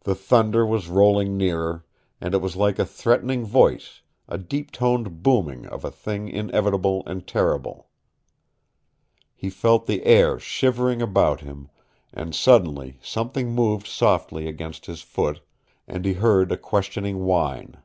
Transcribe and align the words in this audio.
The 0.00 0.16
thunder 0.16 0.66
was 0.66 0.88
rolling 0.88 1.36
nearer, 1.36 1.84
and 2.20 2.34
it 2.34 2.38
was 2.38 2.56
like 2.56 2.80
a 2.80 2.84
threatening 2.84 3.44
voice, 3.46 4.02
a 4.28 4.36
deep 4.36 4.72
toned 4.72 5.22
booming 5.22 5.66
of 5.66 5.84
a 5.84 5.90
thing 5.92 6.26
inevitable 6.28 7.04
and 7.06 7.24
terrible. 7.28 7.88
He 9.36 9.50
felt 9.50 9.86
the 9.86 10.04
air 10.04 10.40
shivering 10.40 11.00
about 11.00 11.42
him, 11.42 11.68
and 12.12 12.34
suddenly 12.34 12.98
something 13.04 13.54
moved 13.54 13.86
softly 13.86 14.48
against 14.48 14.86
his 14.86 15.00
foot, 15.02 15.40
and 15.86 16.04
he 16.04 16.14
heard 16.14 16.50
a 16.50 16.56
questioning 16.56 17.22
whine. 17.24 17.76